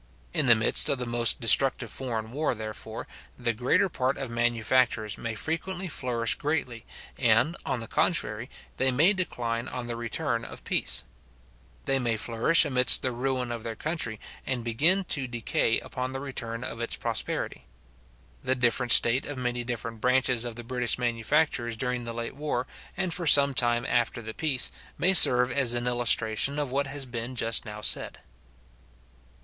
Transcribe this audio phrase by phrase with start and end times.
[0.33, 3.05] In the midst of the most destructive foreign war, therefore,
[3.37, 6.87] the greater part of manufactures may frequently flourish greatly;
[7.19, 11.03] and, on the contrary, they may decline on the return of peace.
[11.85, 16.19] They may flourish amidst the ruin of their country, and begin to decay upon the
[16.19, 17.67] return of its prosperity.
[18.41, 22.65] The different state of many different branches of the British manufactures during the late war,
[22.97, 27.05] and for some time after the peace, may serve as an illustration of what has
[27.05, 28.17] been just now said.